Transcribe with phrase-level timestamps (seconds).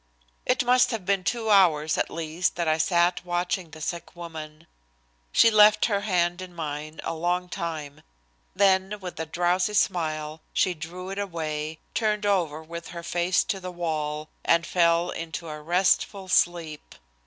[0.47, 4.65] It must have been two hours at least that I sat watching the sick woman.
[5.31, 8.01] She left her hand in mine a long time,
[8.55, 13.59] then, with a drowsy smile, she drew it away, turned over with her face to
[13.59, 16.95] the wall, and fell into a restful sleep.